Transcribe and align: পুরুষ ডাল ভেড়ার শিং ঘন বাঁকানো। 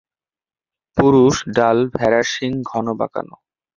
পুরুষ 0.97 1.35
ডাল 1.55 1.77
ভেড়ার 1.95 2.25
শিং 2.33 2.51
ঘন 2.69 2.85
বাঁকানো। 2.99 3.35